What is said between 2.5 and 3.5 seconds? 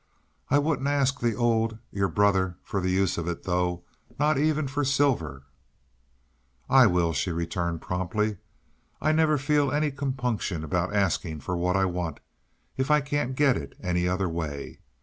for the use of it,